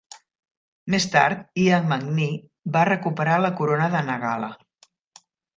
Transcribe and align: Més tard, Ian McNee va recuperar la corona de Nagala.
Més 0.93 1.05
tard, 1.15 1.43
Ian 1.65 1.85
McNee 1.93 2.39
va 2.79 2.87
recuperar 2.91 3.39
la 3.45 3.55
corona 3.61 3.93
de 3.97 4.05
Nagala. 4.11 4.55